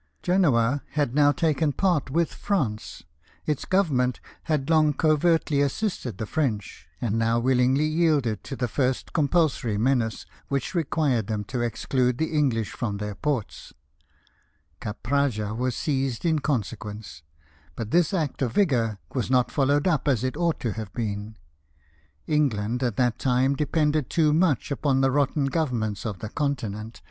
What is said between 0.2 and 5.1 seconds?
Genoa had now taken part with France; its Government had long